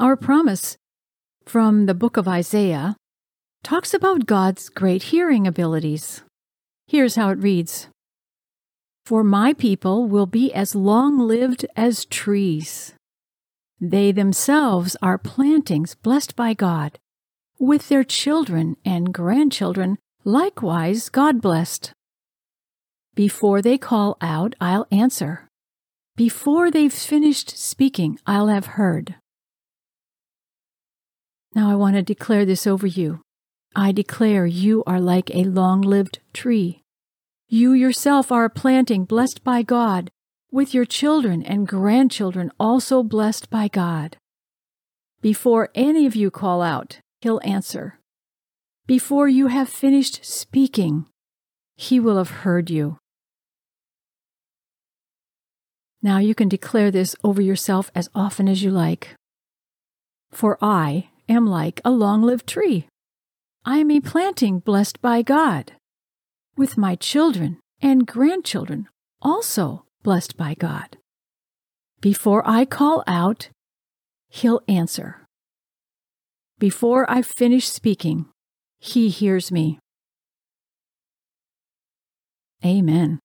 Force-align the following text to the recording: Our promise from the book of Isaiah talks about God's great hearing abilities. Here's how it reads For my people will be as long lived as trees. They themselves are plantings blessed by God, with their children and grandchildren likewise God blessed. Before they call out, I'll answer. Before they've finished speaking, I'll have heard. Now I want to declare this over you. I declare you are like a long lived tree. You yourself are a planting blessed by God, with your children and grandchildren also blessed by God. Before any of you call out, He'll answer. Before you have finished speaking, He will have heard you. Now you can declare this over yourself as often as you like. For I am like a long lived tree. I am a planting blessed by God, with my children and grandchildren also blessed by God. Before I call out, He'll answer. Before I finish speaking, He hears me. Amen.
Our 0.00 0.16
promise 0.16 0.78
from 1.44 1.84
the 1.84 1.92
book 1.92 2.16
of 2.16 2.26
Isaiah 2.26 2.96
talks 3.62 3.92
about 3.92 4.24
God's 4.24 4.70
great 4.70 5.02
hearing 5.12 5.46
abilities. 5.46 6.22
Here's 6.86 7.16
how 7.16 7.28
it 7.28 7.38
reads 7.38 7.88
For 9.04 9.22
my 9.22 9.52
people 9.52 10.08
will 10.08 10.24
be 10.24 10.54
as 10.54 10.74
long 10.74 11.18
lived 11.18 11.66
as 11.76 12.06
trees. 12.06 12.94
They 13.78 14.10
themselves 14.10 14.96
are 15.02 15.18
plantings 15.18 15.96
blessed 15.96 16.34
by 16.34 16.54
God, 16.54 16.98
with 17.58 17.90
their 17.90 18.02
children 18.02 18.78
and 18.86 19.12
grandchildren 19.12 19.98
likewise 20.24 21.10
God 21.10 21.42
blessed. 21.42 21.92
Before 23.14 23.60
they 23.60 23.76
call 23.76 24.16
out, 24.22 24.54
I'll 24.62 24.86
answer. 24.90 25.46
Before 26.16 26.70
they've 26.70 26.90
finished 26.90 27.50
speaking, 27.58 28.18
I'll 28.26 28.48
have 28.48 28.80
heard. 28.80 29.16
Now 31.54 31.70
I 31.70 31.74
want 31.74 31.96
to 31.96 32.02
declare 32.02 32.44
this 32.44 32.66
over 32.66 32.86
you. 32.86 33.22
I 33.74 33.92
declare 33.92 34.46
you 34.46 34.84
are 34.86 35.00
like 35.00 35.30
a 35.34 35.44
long 35.44 35.80
lived 35.80 36.20
tree. 36.32 36.82
You 37.48 37.72
yourself 37.72 38.30
are 38.30 38.44
a 38.44 38.50
planting 38.50 39.04
blessed 39.04 39.42
by 39.42 39.62
God, 39.62 40.10
with 40.52 40.74
your 40.74 40.84
children 40.84 41.42
and 41.42 41.66
grandchildren 41.66 42.50
also 42.58 43.02
blessed 43.02 43.50
by 43.50 43.68
God. 43.68 44.16
Before 45.20 45.70
any 45.74 46.06
of 46.06 46.16
you 46.16 46.30
call 46.30 46.62
out, 46.62 47.00
He'll 47.20 47.40
answer. 47.44 47.98
Before 48.86 49.28
you 49.28 49.48
have 49.48 49.68
finished 49.68 50.24
speaking, 50.24 51.06
He 51.76 52.00
will 52.00 52.16
have 52.16 52.30
heard 52.42 52.70
you. 52.70 52.98
Now 56.02 56.18
you 56.18 56.34
can 56.34 56.48
declare 56.48 56.90
this 56.90 57.14
over 57.22 57.42
yourself 57.42 57.90
as 57.94 58.08
often 58.14 58.48
as 58.48 58.62
you 58.62 58.70
like. 58.70 59.14
For 60.32 60.56
I 60.62 61.10
am 61.30 61.46
like 61.46 61.80
a 61.84 61.90
long 61.90 62.22
lived 62.22 62.46
tree. 62.46 62.86
I 63.64 63.78
am 63.78 63.90
a 63.90 64.00
planting 64.00 64.58
blessed 64.58 65.00
by 65.00 65.22
God, 65.22 65.72
with 66.56 66.76
my 66.76 66.96
children 66.96 67.58
and 67.80 68.06
grandchildren 68.06 68.88
also 69.22 69.84
blessed 70.02 70.36
by 70.36 70.54
God. 70.54 70.96
Before 72.00 72.42
I 72.48 72.64
call 72.64 73.04
out, 73.06 73.50
He'll 74.28 74.60
answer. 74.68 75.26
Before 76.58 77.10
I 77.10 77.22
finish 77.22 77.68
speaking, 77.68 78.26
He 78.78 79.08
hears 79.08 79.50
me. 79.52 79.78
Amen. 82.64 83.20